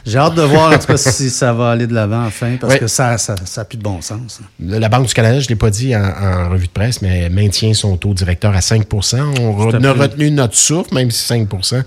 J'ai 0.05 0.17
hâte 0.17 0.35
de 0.35 0.41
voir 0.41 0.73
en 0.73 0.77
tout 0.77 0.88
cas 0.88 0.97
si 0.97 1.29
ça 1.29 1.53
va 1.53 1.71
aller 1.71 1.88
de 1.88 1.93
l'avant 1.93 2.25
enfin, 2.25 2.57
parce 2.59 2.75
que 2.75 2.88
ça 2.88 3.11
n'a 3.11 3.17
ça, 3.17 3.65
plus 3.65 3.77
de 3.77 3.83
bon 3.83 4.01
sens. 4.01 4.41
La 4.59 4.89
Banque 4.89 5.07
du 5.07 5.13
Canada, 5.13 5.39
je 5.39 5.45
ne 5.45 5.49
l'ai 5.49 5.55
pas 5.55 5.69
dit 5.69 5.95
en, 5.95 6.01
en 6.03 6.49
revue 6.49 6.67
de 6.67 6.71
presse, 6.71 7.01
mais 7.01 7.29
maintient 7.29 7.73
son 7.73 7.95
taux 7.97 8.13
directeur 8.13 8.53
à 8.55 8.61
5 8.61 8.85
On 8.93 9.49
a 9.83 9.93
retenu 9.93 10.29
notre 10.31 10.57
souffle, 10.57 10.93
même 10.93 11.09
si 11.11 11.23
5 11.23 11.47
c'est 11.63 11.83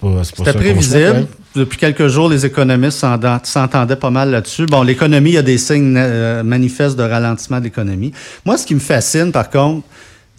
pas, 0.00 0.24
c'est 0.24 0.34
pas 0.36 0.44
ça 0.44 0.54
prévisible. 0.54 1.26
Depuis 1.56 1.78
quelques 1.78 2.06
jours, 2.06 2.28
les 2.28 2.46
économistes 2.46 3.04
s'entendaient 3.44 3.96
pas 3.96 4.10
mal 4.10 4.30
là-dessus. 4.30 4.66
Bon, 4.66 4.82
l'économie, 4.82 5.30
il 5.30 5.34
y 5.34 5.38
a 5.38 5.42
des 5.42 5.58
signes 5.58 5.96
euh, 5.96 6.42
manifestes 6.44 6.96
de 6.96 7.02
ralentissement 7.02 7.58
de 7.58 7.64
l'économie. 7.64 8.12
Moi, 8.46 8.56
ce 8.56 8.64
qui 8.64 8.74
me 8.74 8.80
fascine, 8.80 9.32
par 9.32 9.50
contre, 9.50 9.84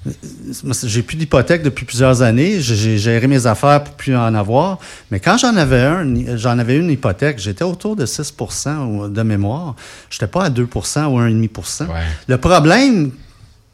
euh, 0.08 0.12
j'ai 0.84 1.02
plus 1.02 1.18
d'hypothèque 1.18 1.64
depuis 1.64 1.84
plusieurs 1.84 2.22
années. 2.22 2.62
J'ai- 2.62 2.98
géré 2.98 3.28
mes 3.28 3.46
affaires 3.46 3.84
pour 3.84 3.94
plus 3.96 4.16
en 4.16 4.34
avoir. 4.34 4.80
Mais 5.12 5.20
quand 5.20 5.38
j'en 5.38 5.56
avais 5.58 5.82
un, 5.82 6.38
j'en 6.38 6.58
avais 6.58 6.78
une 6.78 6.90
hypothèque, 6.90 7.40
j'étais 7.40 7.66
autour 7.66 7.98
de 7.98 8.06
6 8.06 8.34
ou- 8.88 9.10
de 9.10 9.22
mémoire. 9.22 9.76
Je 10.10 10.16
n'étais 10.16 10.28
pas 10.32 10.46
à 10.46 10.50
2% 10.50 11.08
ou 11.08 11.20
1,5 11.20 11.90
Ouais. 11.90 11.96
Le 12.28 12.38
problème 12.38 13.12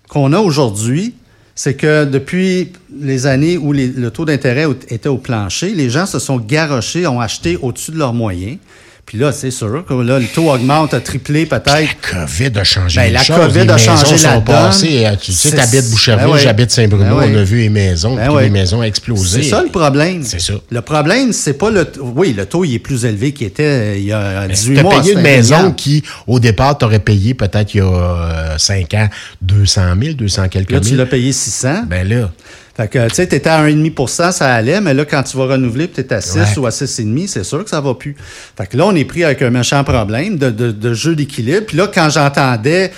qu'on 0.10 0.34
a 0.34 0.40
aujourd'hui, 0.40 1.14
c'est 1.58 1.74
que 1.74 2.06
depuis 2.06 2.72
les 3.02 3.26
années 3.26 3.58
où 3.58 3.74
le 3.74 4.10
taux 4.10 4.26
d'intérêt 4.26 4.68
était 4.90 5.10
au 5.10 5.18
plancher, 5.18 5.74
les 5.74 5.90
gens 5.90 6.06
se 6.06 6.20
sont 6.20 6.38
garochés, 6.38 7.08
ont 7.08 7.20
acheté 7.20 7.58
au-dessus 7.60 7.92
de 7.92 7.98
leurs 7.98 8.14
moyens. 8.14 8.60
Puis 9.08 9.18
là, 9.18 9.32
c'est 9.32 9.52
sûr 9.52 9.86
que 9.88 9.94
là, 9.94 10.20
le 10.20 10.26
taux 10.28 10.52
augmente, 10.52 10.94
a 10.94 11.00
triplé 11.00 11.46
peut-être. 11.46 11.72
La 12.14 12.26
COVID 12.26 12.52
a 12.60 12.64
changé 12.66 13.00
Ben, 13.00 13.06
les 13.08 13.12
la 13.14 13.24
choses. 13.24 13.38
COVID 13.38 13.54
les 13.54 13.70
a 13.70 13.74
maisons 13.76 13.96
changé 13.96 14.18
sont 14.18 14.42
passées. 14.42 15.06
euh, 15.06 15.16
Tu 15.20 15.32
sais, 15.32 15.48
C'est- 15.50 15.56
t'habites 15.56 15.90
Boucherville, 15.90 16.26
Ben 16.28 16.34
oui. 16.34 16.40
j'habite 16.44 16.72
Saint-Bruno, 16.72 17.16
Ben 17.18 17.26
oui. 17.26 17.32
on 17.34 17.38
a 17.40 17.44
vu 17.44 17.60
les 17.60 17.70
maisons, 17.70 18.16
Ben 18.18 18.26
puis 18.28 18.36
oui. 18.36 18.44
les 18.44 18.50
maisons 18.50 18.80
ont 18.80 18.84
explosé. 18.84 19.44
C'est 19.44 19.50
ça 19.50 19.64
le 19.64 19.70
problème. 19.70 20.24
C'est 20.24 20.42
ça. 20.42 20.56
Le 20.70 20.82
problème, 20.82 21.32
c'est 21.32 21.54
pas 21.54 21.70
le. 21.72 21.90
Oui, 22.02 22.34
le 22.38 22.46
taux 22.46 22.66
il 22.66 22.74
est 22.76 22.80
plus 22.80 23.06
élevé 23.06 23.32
qu'il 23.32 23.48
était 23.48 23.64
euh, 23.64 23.96
il 23.98 24.04
y 24.04 24.12
a 24.12 24.42
Mais 24.42 24.54
18 24.54 24.56
si 24.56 24.76
tu 24.76 24.84
mois. 24.84 25.00
payé 25.02 25.14
une 25.14 25.22
maison 25.22 25.72
qui, 25.72 26.04
au 26.28 26.42
départ, 26.42 26.78
t'aurais 26.78 27.00
payé 27.00 27.34
peut-être 27.34 27.74
il 27.76 27.78
y 27.78 27.82
a 27.82 28.56
5 28.58 28.94
ans 28.94 29.08
200 29.42 29.82
000, 30.02 30.14
200 30.16 30.50
quelques 30.50 30.72
Là, 30.72 30.82
tu 30.82 30.88
mille. 30.90 30.98
l'as 30.98 31.06
payé 31.06 31.32
600. 31.32 31.84
Ben 31.88 32.06
là, 32.10 32.30
Fait 32.78 32.88
que, 32.88 33.08
tu 33.10 33.16
sais, 33.16 33.26
t'étais 33.28 33.50
à 33.50 33.64
1,5 33.66 34.32
ça 34.32 34.54
allait, 34.54 34.80
mais 34.82 34.94
là, 34.94 35.04
quand 35.04 35.24
tu 35.24 35.36
vas 35.36 35.46
renouveler, 35.48 35.88
puis 35.88 36.04
t'es 36.04 36.14
à 36.14 36.22
6 36.22 36.38
Ouais. 36.38 36.58
ou 36.60 36.66
à 36.68 36.70
6,5 36.70 37.28
c'est 37.28 37.44
sûr 37.44 37.64
que 37.64 37.70
ça 37.72 37.82
va 37.82 37.96
plus. 37.96 38.16
Fait 38.56 38.68
que 38.68 38.78
là, 38.78 38.86
on 38.86 38.96
est 38.96 39.06
pris 39.06 39.24
avec 39.24 39.42
un 39.42 39.50
méchant 39.50 39.84
problème 39.84 40.38
de, 40.38 40.52
de, 40.52 40.72
de 40.72 40.94
jeu 40.94 41.16
d'équilibre. 41.16 41.66
Puis 41.66 41.76
là, 41.78 41.88
quand 41.92 42.10
j'entendais, 42.12 42.92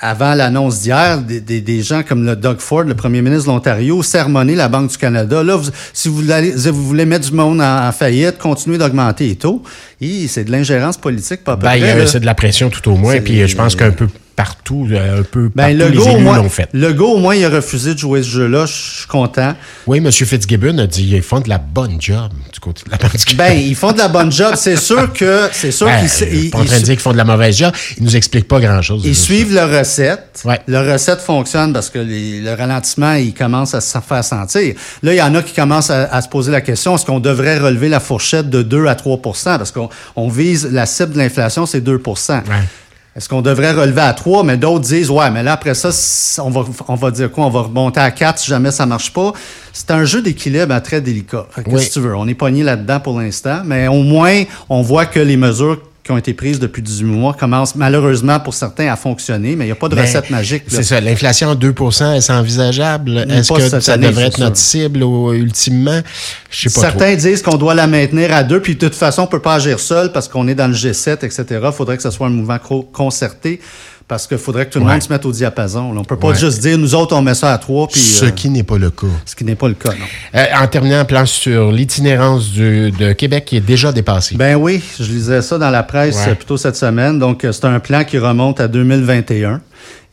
avant 0.00 0.34
l'annonce 0.34 0.80
d'hier, 0.80 1.20
des, 1.20 1.40
des, 1.40 1.60
des 1.60 1.82
gens 1.82 2.02
comme 2.02 2.24
le 2.24 2.36
Doug 2.36 2.58
Ford, 2.58 2.84
le 2.84 2.94
premier 2.94 3.20
ministre 3.22 3.46
de 3.46 3.52
l'Ontario, 3.52 4.02
sermonner 4.02 4.54
la 4.54 4.68
Banque 4.68 4.90
du 4.90 4.96
Canada, 4.98 5.42
là, 5.42 5.56
vous- 5.56 5.70
si 5.92 6.08
vous, 6.08 6.22
voulez 6.72 7.04
mettre 7.06 7.28
du 7.28 7.34
monde 7.36 7.60
en, 7.60 7.86
en 7.88 7.92
faillite, 7.92 8.38
continuer 8.38 8.78
d'augmenter 8.78 9.26
les 9.28 9.36
taux, 9.36 9.62
c'est 10.28 10.44
de 10.44 10.50
l'ingérence 10.52 10.96
politique, 10.96 11.44
pas 11.44 11.56
ben, 11.56 12.06
c'est 12.06 12.20
de 12.20 12.26
la 12.26 12.34
pression 12.34 12.70
tout 12.70 12.88
au 12.90 12.96
moins. 12.96 13.18
Puis 13.20 13.34
les- 13.34 13.48
je 13.48 13.56
pense 13.56 13.74
qu'un 13.76 13.90
peu 13.90 14.06
partout, 14.36 14.88
euh, 14.90 15.20
un 15.20 15.22
peu 15.22 15.48
Ben, 15.54 15.76
partout, 15.78 15.92
le 15.94 16.00
les 16.00 16.08
élus 16.12 16.24
l'ont 16.24 16.48
fait. 16.48 16.68
le 16.72 16.92
go, 16.92 17.06
au 17.12 17.18
moins, 17.18 17.36
il 17.36 17.44
a 17.44 17.48
refusé 17.50 17.94
de 17.94 17.98
jouer 18.00 18.20
ce 18.24 18.28
jeu-là. 18.30 18.66
Je 18.66 18.72
suis 18.72 19.06
content. 19.06 19.54
Oui, 19.86 19.98
M. 19.98 20.10
Fitzgibbon 20.10 20.76
a 20.78 20.88
dit 20.88 21.06
qu'ils 21.08 21.22
font 21.22 21.38
de 21.38 21.48
la 21.48 21.58
bonne 21.58 21.98
job 22.00 22.32
du 22.52 22.58
côté 22.58 22.82
de 22.84 22.90
la 22.90 22.98
politique. 22.98 23.36
Ben, 23.36 23.52
ils 23.52 23.76
font 23.76 23.92
de 23.92 23.98
la 23.98 24.08
bonne 24.08 24.32
job. 24.32 24.54
C'est 24.56 24.74
sûr 24.90 25.12
que, 25.12 25.48
c'est 25.52 25.70
sûr 25.70 25.86
Ben, 25.86 26.04
qu'ils, 26.04 26.28
ils- 26.46 26.50
pas 26.50 26.58
en 26.58 26.64
train 26.64 26.74
ils- 26.76 26.80
de 26.80 26.84
dire 26.84 26.94
qu'ils 26.94 27.02
font 27.02 27.12
de 27.12 27.16
la 27.16 27.24
mauvaise 27.24 27.56
job. 27.56 27.72
Ils 27.96 28.02
nous 28.02 28.16
expliquent 28.16 28.48
pas 28.48 28.58
grand-chose. 28.58 29.02
Ils 29.04 29.14
suivent 29.14 29.54
leur 29.54 29.70
recette. 29.70 30.42
Ouais. 30.44 30.58
Leur 30.66 30.84
recette 30.92 31.20
fonctionne 31.20 31.72
parce 31.72 31.88
que 31.88 32.00
les- 32.00 32.40
le 32.40 32.54
ralentissement, 32.54 33.12
il 33.14 33.34
commence 33.34 33.72
à 33.74 33.80
se 33.80 33.96
faire 34.00 34.24
sentir. 34.24 34.74
Là, 35.04 35.12
il 35.14 35.16
y 35.18 35.22
en 35.22 35.32
a 35.36 35.42
qui 35.42 35.52
commencent 35.54 35.90
à, 35.90 36.12
à 36.12 36.20
se 36.20 36.28
poser 36.28 36.50
la 36.50 36.60
question, 36.60 36.96
est-ce 36.96 37.06
qu'on 37.06 37.20
devrait 37.20 37.58
relever 37.60 37.88
la 37.88 38.00
fourchette 38.00 38.50
de 38.50 38.62
2 38.62 38.86
à 38.88 38.96
3 38.96 39.20
Parce 39.44 39.70
qu'on 39.70 39.88
on 40.16 40.28
vise, 40.28 40.70
la 40.72 40.86
cible 40.86 41.12
de 41.12 41.18
l'inflation, 41.18 41.66
c'est 41.66 41.80
2% 41.80 42.42
Est-ce 43.16 43.28
qu'on 43.28 43.42
devrait 43.42 43.72
relever 43.72 44.00
à 44.00 44.12
3? 44.12 44.42
Mais 44.42 44.56
d'autres 44.56 44.84
disent, 44.84 45.10
ouais, 45.10 45.30
mais 45.30 45.42
là, 45.42 45.52
après 45.52 45.74
ça, 45.74 45.90
on 46.42 46.50
va, 46.50 46.64
on 46.88 46.94
va 46.96 47.10
dire 47.12 47.30
quoi? 47.30 47.46
On 47.46 47.50
va 47.50 47.60
remonter 47.60 48.00
à 48.00 48.10
4 48.10 48.38
si 48.40 48.48
jamais 48.48 48.72
ça 48.72 48.86
marche 48.86 49.12
pas. 49.12 49.32
C'est 49.72 49.90
un 49.92 50.04
jeu 50.04 50.20
d'équilibre 50.20 50.76
très 50.80 51.00
délicat. 51.00 51.46
Fait 51.50 51.62
que 51.62 51.70
Oui. 51.70 51.76
Qu'est-ce 51.76 51.88
que 51.88 51.94
tu 51.94 52.00
veux? 52.00 52.16
On 52.16 52.26
est 52.26 52.34
pogné 52.34 52.62
là-dedans 52.64 53.00
pour 53.00 53.20
l'instant, 53.20 53.62
mais 53.64 53.86
au 53.86 54.02
moins, 54.02 54.42
on 54.68 54.82
voit 54.82 55.06
que 55.06 55.20
les 55.20 55.36
mesures 55.36 55.80
qui 56.04 56.10
ont 56.12 56.18
été 56.18 56.34
prises 56.34 56.60
depuis 56.60 56.82
18 56.82 57.04
mois 57.06 57.32
commencent 57.32 57.74
malheureusement 57.76 58.38
pour 58.38 58.52
certains 58.52 58.92
à 58.92 58.96
fonctionner, 58.96 59.56
mais 59.56 59.64
il 59.64 59.68
n'y 59.68 59.72
a 59.72 59.76
pas 59.76 59.88
de 59.88 59.94
Mais 59.94 60.02
recette 60.02 60.28
magique. 60.28 60.64
C'est 60.68 60.82
ça. 60.82 61.00
L'inflation 61.00 61.48
à 61.50 61.54
2% 61.54 62.12
est-ce 62.14 62.30
envisageable? 62.30 63.26
Est-ce 63.30 63.50
que 63.50 63.68
cette 63.68 63.82
ça 63.82 63.94
année, 63.94 64.08
devrait 64.08 64.26
être 64.26 64.38
notre 64.38 64.58
cible 64.58 65.02
au- 65.02 65.32
ultimement? 65.32 66.00
Je 66.50 66.68
sais 66.68 66.74
pas 66.80 66.88
trop. 66.90 66.98
Certains 66.98 67.14
disent 67.16 67.40
qu'on 67.40 67.56
doit 67.56 67.74
la 67.74 67.86
maintenir 67.86 68.34
à 68.34 68.42
deux, 68.44 68.60
puis 68.60 68.74
de 68.74 68.80
toute 68.80 68.94
façon, 68.94 69.22
on 69.22 69.26
peut 69.26 69.40
pas 69.40 69.54
agir 69.54 69.80
seul 69.80 70.12
parce 70.12 70.28
qu'on 70.28 70.46
est 70.46 70.54
dans 70.54 70.68
le 70.68 70.74
G7, 70.74 71.24
etc. 71.24 71.44
Il 71.64 71.72
faudrait 71.72 71.96
que 71.96 72.02
ce 72.02 72.10
soit 72.10 72.26
un 72.26 72.30
mouvement 72.30 72.58
co- 72.58 72.82
concerté 72.82 73.60
parce 74.06 74.26
qu'il 74.26 74.38
faudrait 74.38 74.66
que 74.66 74.72
tout 74.72 74.78
le 74.80 74.84
Ouais. 74.84 74.92
monde 74.92 75.02
se 75.02 75.10
mette 75.12 75.24
au 75.24 75.32
diapason. 75.32 75.92
là. 75.92 76.00
On 76.00 76.04
peut 76.04 76.18
pas 76.18 76.28
Ouais. 76.28 76.34
juste 76.38 76.60
dire, 76.60 76.76
nous 76.76 76.94
autres, 76.94 77.16
on 77.16 77.22
met 77.22 77.34
ça 77.34 77.52
à 77.52 77.58
trois, 77.58 77.88
puis... 77.88 78.00
Ce 78.00 78.26
euh, 78.26 78.30
qui 78.30 78.50
n'est 78.50 78.62
pas 78.62 78.76
le 78.78 78.90
cas. 78.90 79.06
ce 79.24 79.34
qui 79.34 79.44
n'est 79.44 79.54
pas 79.54 79.68
le 79.68 79.74
cas, 79.74 79.90
non. 79.90 80.04
Euh, 80.40 80.44
en 80.62 80.66
terminant, 80.66 80.98
un 80.98 81.04
plan 81.04 81.24
sur 81.26 81.72
l'itinérance 81.72 82.52
de 82.52 83.12
Québec 83.14 83.44
qui 83.46 83.56
est 83.56 83.60
déjà 83.60 83.92
dépassé. 83.92 84.36
Ben 84.36 84.56
oui, 84.56 84.82
je 85.00 85.04
lisais 85.04 85.40
ça 85.42 85.56
dans 85.58 85.70
la 85.70 85.82
presse 85.82 86.26
Ouais. 86.26 86.34
plutôt 86.34 86.56
cette 86.56 86.76
semaine. 86.76 87.18
Donc, 87.18 87.44
euh, 87.44 87.52
c'est 87.52 87.64
un 87.64 87.80
plan 87.80 88.04
qui 88.04 88.18
remonte 88.18 88.60
à 88.60 88.68
2021. 88.68 89.60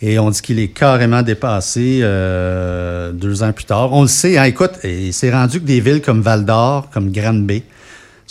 Et 0.04 0.18
on 0.18 0.32
dit 0.32 0.42
qu'il 0.42 0.58
est 0.58 0.70
carrément 0.70 1.22
dépassé 1.22 2.00
euh, 2.02 3.12
deux 3.12 3.44
ans 3.44 3.52
plus 3.52 3.66
tard. 3.66 3.94
On 3.94 4.02
le 4.02 4.08
sait, 4.08 4.38
hein, 4.38 4.46
écoute, 4.46 4.72
et 4.84 5.12
c'est 5.12 5.32
rendu 5.32 5.60
que 5.60 5.66
des 5.66 5.80
villes 5.80 6.02
comme 6.02 6.22
Val-d'Or, 6.22 6.90
comme 6.92 7.12
Grande-Bay, 7.12 7.62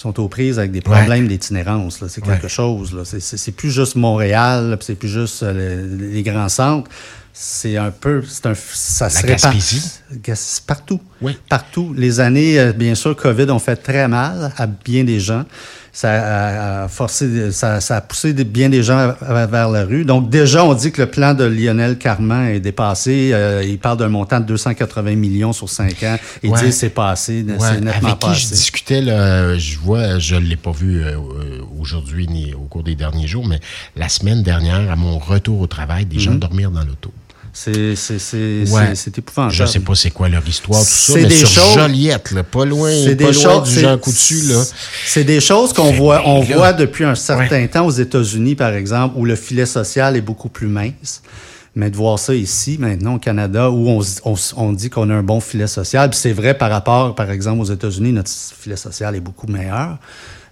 sont 0.01 0.19
aux 0.19 0.29
prises 0.29 0.59
avec 0.59 0.71
des 0.73 0.81
problèmes 0.81 1.29
d'itinérance. 1.29 2.01
là. 2.01 2.09
C'est 2.09 2.23
quelque 2.23 2.45
Ouais. 2.45 2.49
chose. 2.49 2.95
là. 2.95 3.03
C'est- 3.05 3.53
plus 3.53 3.71
juste 3.71 3.97
Montréal, 3.97 4.79
c'est 4.81 4.95
plus 4.95 5.09
juste 5.11 5.43
euh, 5.43 5.53
le- 5.99 6.07
les 6.11 6.23
grands 6.23 6.49
centres. 6.49 6.91
C'est 7.35 7.77
un 7.77 7.91
peu... 7.91 8.23
c'est 8.27 8.47
Un, 8.47 8.55
ça 8.55 9.11
se 9.11 9.17
La 9.17 9.21
répand- 9.35 9.53
Gaspésie. 9.55 9.91
Gas- 10.25 10.63
Partout. 10.67 11.01
Oui. 11.21 11.37
Partout. 11.49 11.93
Les 11.97 12.19
années, 12.19 12.59
euh, 12.59 12.73
bien 12.73 12.95
sûr, 12.95 13.15
COVID 13.15 13.51
ont 13.51 13.59
fait 13.59 13.77
très 13.77 14.09
mal 14.09 14.53
à 14.57 14.67
bien 14.67 15.05
des 15.05 15.21
gens. 15.21 15.45
Ça 15.93 16.83
a, 16.85 16.89
forcé, 16.89 17.51
ça, 17.51 17.81
ça 17.81 17.97
a 17.97 18.01
poussé 18.01 18.33
bien 18.33 18.69
des 18.69 18.83
gens 18.83 19.13
vers 19.21 19.69
la 19.69 19.85
rue. 19.85 20.05
Donc, 20.05 20.31
déjà, 20.31 20.65
on 20.65 20.73
dit 20.75 20.93
que 20.93 21.03
le 21.03 21.11
plan 21.11 21.35
de 21.35 21.45
Lionel 21.45 21.99
Carman 21.99 22.47
est 22.49 22.61
dépassé. 22.61 23.31
Euh, 23.33 23.65
il 23.67 23.79
parle 23.79 23.99
d'un 23.99 24.09
montant 24.09 24.39
de 24.39 24.45
280 24.45 25.17
millions 25.17 25.53
sur 25.53 25.69
cinq 25.69 26.03
ans. 26.05 26.17
Il 26.45 26.51
Ouais. 26.51 26.59
dit 26.61 26.67
que 26.67 26.71
c'est 26.71 26.91
passé, 26.91 27.45
Ouais, 27.47 27.57
c'est 27.59 27.81
nettement 27.81 28.09
avec 28.09 28.19
qui 28.21 28.27
pas 28.27 28.33
je 28.35 28.47
discutais, 28.47 29.01
là, 29.01 29.59
je 29.59 29.79
vois, 29.79 30.19
je 30.21 30.37
ne 30.37 30.41
l'ai 30.47 30.57
pas 30.57 30.71
vu 30.73 31.03
euh, 31.03 31.17
euh, 31.17 31.61
aujourd'hui 31.81 32.29
ni 32.29 32.55
au 32.55 32.67
cours 32.69 32.85
des 32.85 32.95
derniers 32.95 33.27
jours, 33.27 33.47
mais 33.47 33.59
la 33.97 34.09
semaine 34.09 34.43
dernière, 34.43 34.91
à 34.91 34.97
mon 34.97 35.19
retour 35.19 35.61
au 35.61 35.67
travail, 35.67 36.05
des 36.07 36.17
Mhm. 36.17 36.23
gens 36.23 36.35
dormirent 36.37 36.71
dans 36.71 36.85
l'auto. 36.85 37.13
C'est 37.53 37.95
Ouais. 38.71 38.93
épouvantable. 39.17 39.53
Je 39.53 39.65
sais 39.65 39.81
pas 39.81 39.95
c'est 39.95 40.11
quoi 40.11 40.29
leur 40.29 40.47
histoire, 40.47 40.81
tout 40.81 40.87
ça, 40.87 41.13
C'est 41.15 41.23
mais 41.23 41.29
des 41.29 41.35
sur 41.37 41.49
choses- 41.49 41.75
Joliette, 41.75 42.31
là, 42.31 42.43
pas 42.45 42.65
loin, 42.65 42.91
pas 42.91 43.15
des 43.15 43.25
loin 43.25 43.33
choses, 43.33 43.69
du 43.75 43.81
Jean 43.81 43.99
Coutu. 43.99 44.41
C'est 45.07 45.25
des 45.25 45.41
choses 45.41 45.73
qu'on 45.73 45.93
voit, 45.93 46.23
on 46.27 46.41
là. 46.43 46.57
voit 46.57 46.73
depuis 46.73 47.05
un 47.05 47.15
certain 47.15 47.67
temps 47.67 47.87
aux 47.87 47.91
États-Unis, 47.91 48.55
par 48.55 48.73
exemple, 48.75 49.15
où 49.19 49.25
le 49.25 49.35
filet 49.37 49.67
social 49.67 50.17
est 50.17 50.21
beaucoup 50.21 50.49
plus 50.49 50.69
mince. 50.69 51.23
Mais 51.77 51.89
de 51.89 51.97
voir 51.97 52.19
ça 52.19 52.35
ici, 52.35 52.77
maintenant, 52.81 53.15
au 53.15 53.19
Canada, 53.19 53.71
où 53.71 53.89
on, 53.89 54.01
on 54.25 54.35
on 54.57 54.73
dit 54.73 54.91
qu'on 54.91 55.09
a 55.09 55.15
un 55.15 55.23
bon 55.23 55.39
filet 55.41 55.69
social, 55.69 56.11
c'est 56.15 56.33
vrai 56.33 56.55
par 56.55 56.69
rapport, 56.71 57.15
par 57.15 57.31
exemple, 57.31 57.61
aux 57.61 57.73
États-Unis, 57.73 58.13
notre 58.13 58.31
filet 58.31 58.75
social 58.77 59.15
est 59.15 59.21
beaucoup 59.21 59.47
meilleur, 59.47 59.99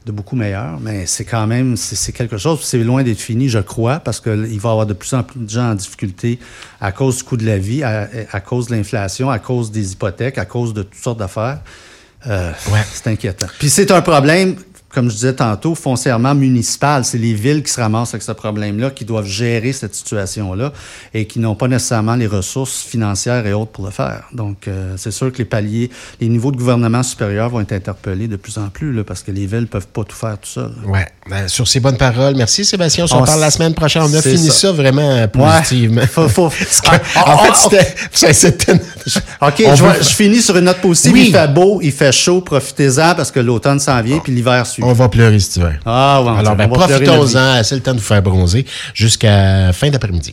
de 0.06 0.12
beaucoup 0.12 0.36
meilleur, 0.36 0.78
mais 0.80 1.04
c'est 1.06 1.24
quand 1.24 1.46
même, 1.46 1.76
c'est 1.76 2.12
quelque 2.12 2.38
chose, 2.38 2.60
c'est 2.62 2.78
loin 2.78 3.02
d'être 3.02 3.20
fini, 3.20 3.48
je 3.48 3.58
crois, 3.58 3.98
parce 3.98 4.20
qu'il 4.20 4.32
va 4.32 4.68
y 4.68 4.72
avoir 4.72 4.86
de 4.86 4.94
plus 4.94 5.12
en 5.12 5.22
plus 5.22 5.40
de 5.40 5.48
gens 5.50 5.70
en 5.72 5.74
difficulté 5.74 6.38
à 6.80 6.92
cause 6.92 7.18
du 7.18 7.24
coût 7.24 7.36
de 7.36 7.44
la 7.44 7.58
vie, 7.58 7.82
à, 7.82 8.08
à 8.32 8.40
cause 8.40 8.68
de 8.68 8.74
l'inflation, 8.76 9.28
à 9.28 9.38
cause 9.38 9.70
des 9.70 9.92
hypothèques, 9.92 10.38
à 10.38 10.44
cause 10.46 10.72
de 10.72 10.82
toutes 10.82 11.02
sortes 11.02 11.18
d'affaires. 11.18 11.60
Euh, 12.26 12.50
Ouais. 12.72 12.80
C'est 12.92 13.06
inquiétant. 13.08 13.46
Puis 13.58 13.70
c'est 13.70 13.90
un 13.92 14.00
problème, 14.00 14.56
comme 14.90 15.10
je 15.10 15.14
disais 15.14 15.34
tantôt, 15.34 15.74
foncièrement 15.74 16.34
municipal. 16.34 17.04
C'est 17.04 17.18
les 17.18 17.34
villes 17.34 17.62
qui 17.62 17.70
se 17.72 17.80
ramassent 17.80 18.14
avec 18.14 18.22
ce 18.22 18.32
problème-là, 18.32 18.90
qui 18.90 19.04
doivent 19.04 19.26
gérer 19.26 19.72
cette 19.72 19.94
situation-là 19.94 20.72
et 21.12 21.26
qui 21.26 21.40
n'ont 21.40 21.54
pas 21.54 21.68
nécessairement 21.68 22.16
les 22.16 22.26
ressources 22.26 22.82
financières 22.82 23.46
et 23.46 23.52
autres 23.52 23.70
pour 23.72 23.84
le 23.84 23.90
faire. 23.90 24.24
Donc, 24.32 24.66
euh, 24.66 24.94
c'est 24.96 25.10
sûr 25.10 25.30
que 25.30 25.38
les 25.38 25.44
paliers, 25.44 25.90
les 26.20 26.28
niveaux 26.28 26.52
de 26.52 26.56
gouvernement 26.56 27.02
supérieur 27.02 27.50
vont 27.50 27.60
être 27.60 27.72
interpellés 27.72 28.28
de 28.28 28.36
plus 28.36 28.56
en 28.58 28.68
plus, 28.68 28.92
là, 28.92 29.04
parce 29.04 29.22
que 29.22 29.30
les 29.30 29.46
villes 29.46 29.66
peuvent 29.66 29.88
pas 29.88 30.04
tout 30.04 30.16
faire 30.16 30.38
tout 30.38 30.48
seul. 30.48 30.72
Ouais. 30.86 31.06
Ben, 31.28 31.48
sur 31.48 31.68
ces 31.68 31.80
bonnes 31.80 31.98
paroles, 31.98 32.34
merci 32.36 32.64
Sébastien. 32.64 33.04
On 33.04 33.06
se 33.08 33.14
On 33.14 33.20
reparle 33.20 33.40
la 33.40 33.50
semaine 33.50 33.74
prochaine. 33.74 34.02
On 34.02 34.14
a 34.14 34.22
fini 34.22 34.48
ça. 34.48 34.52
ça, 34.52 34.72
vraiment 34.72 35.28
positivement. 35.28 36.00
Ouais. 36.00 36.06
Faut- 36.06 36.28
faut- 36.28 36.50
Ah, 37.14 37.34
en 37.34 37.50
ah, 37.50 37.68
fait, 37.70 37.96
ah, 38.26 38.32
c'était. 38.32 38.80
OK, 39.40 39.62
je, 39.74 40.08
finis 40.08 40.42
sur 40.42 40.56
une 40.56 40.64
note 40.64 40.80
positive. 40.80 41.12
Oui. 41.12 41.24
Il 41.28 41.32
fait 41.32 41.48
beau, 41.48 41.80
il 41.82 41.92
fait 41.92 42.12
chaud, 42.12 42.40
profitez-en 42.40 43.14
parce 43.14 43.30
que 43.30 43.40
l'automne 43.40 43.78
s'en 43.78 44.00
vient 44.02 44.18
puis 44.18 44.32
l'hiver 44.32 44.66
suit. 44.66 44.82
On 44.84 44.92
va 44.92 45.08
pleurer 45.08 45.38
cet 45.38 45.56
hiver. 45.56 45.78
Ah, 45.86 46.22
ouais, 46.22 46.38
Alors, 46.38 46.56
ben, 46.56 46.68
profitons-en. 46.68 47.62
C'est 47.62 47.74
le 47.74 47.80
temps 47.80 47.94
de 47.94 47.98
vous 47.98 48.04
faire 48.04 48.22
bronzer 48.22 48.64
jusqu'à 48.94 49.72
fin 49.72 49.90
d'après-midi. 49.90 50.26